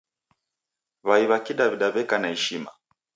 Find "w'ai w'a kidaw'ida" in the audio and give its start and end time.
1.07-1.87